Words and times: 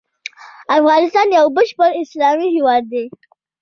افغانستان 0.77 1.27
يو 1.37 1.45
بشپړ 1.55 1.89
اسلامي 2.03 2.47
هيواد 2.55 2.83
دی. 2.91 3.05